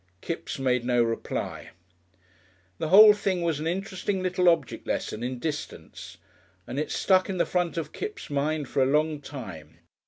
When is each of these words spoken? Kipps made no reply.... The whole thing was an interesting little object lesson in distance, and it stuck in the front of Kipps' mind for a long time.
Kipps 0.21 0.57
made 0.57 0.83
no 0.83 1.03
reply.... 1.03 1.69
The 2.79 2.87
whole 2.87 3.13
thing 3.13 3.43
was 3.43 3.59
an 3.59 3.67
interesting 3.67 4.23
little 4.23 4.49
object 4.49 4.87
lesson 4.87 5.21
in 5.21 5.37
distance, 5.37 6.17
and 6.65 6.79
it 6.79 6.89
stuck 6.89 7.29
in 7.29 7.37
the 7.37 7.45
front 7.45 7.77
of 7.77 7.93
Kipps' 7.93 8.27
mind 8.31 8.67
for 8.67 8.81
a 8.81 8.87
long 8.87 9.19
time. 9.21 9.77